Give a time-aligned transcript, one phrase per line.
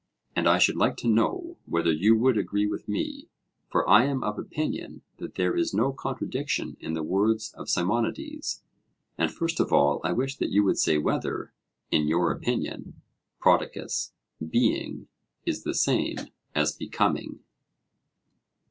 [0.35, 3.29] And I should like to know whether you would agree with me;
[3.69, 8.63] for I am of opinion that there is no contradiction in the words of Simonides.
[9.19, 11.53] And first of all I wish that you would say whether,
[11.91, 12.99] in your opinion,
[13.39, 14.11] Prodicus,
[14.43, 15.07] 'being'
[15.45, 16.15] is the same
[16.55, 17.37] as 'becoming.'